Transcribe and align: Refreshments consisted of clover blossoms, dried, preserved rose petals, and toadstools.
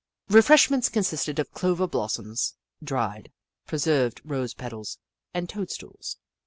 Refreshments 0.29 0.89
consisted 0.89 1.37
of 1.37 1.51
clover 1.51 1.85
blossoms, 1.85 2.55
dried, 2.83 3.31
preserved 3.67 4.19
rose 4.25 4.55
petals, 4.55 4.97
and 5.31 5.47
toadstools. 5.47 6.17